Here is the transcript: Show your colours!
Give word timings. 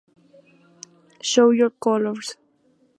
Show 1.21 1.51
your 1.51 1.69
colours! 1.83 2.35